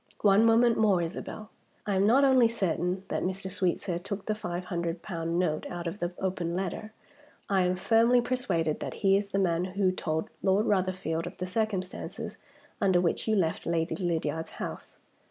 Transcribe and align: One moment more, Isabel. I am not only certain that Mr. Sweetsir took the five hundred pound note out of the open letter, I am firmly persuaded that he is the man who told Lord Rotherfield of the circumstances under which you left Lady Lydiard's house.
One 0.21 0.45
moment 0.47 0.79
more, 0.79 0.99
Isabel. 0.99 1.51
I 1.85 1.93
am 1.93 2.07
not 2.07 2.23
only 2.23 2.47
certain 2.47 3.03
that 3.09 3.21
Mr. 3.21 3.51
Sweetsir 3.51 3.99
took 4.01 4.25
the 4.25 4.33
five 4.33 4.65
hundred 4.65 5.03
pound 5.03 5.37
note 5.37 5.67
out 5.69 5.85
of 5.85 5.99
the 5.99 6.11
open 6.17 6.55
letter, 6.55 6.91
I 7.47 7.61
am 7.65 7.75
firmly 7.75 8.19
persuaded 8.19 8.79
that 8.79 8.95
he 9.05 9.15
is 9.15 9.29
the 9.29 9.37
man 9.37 9.63
who 9.63 9.91
told 9.91 10.31
Lord 10.41 10.65
Rotherfield 10.65 11.27
of 11.27 11.37
the 11.37 11.45
circumstances 11.45 12.37
under 12.81 12.99
which 12.99 13.27
you 13.27 13.35
left 13.35 13.67
Lady 13.67 13.95
Lydiard's 13.95 14.49
house. 14.57 14.97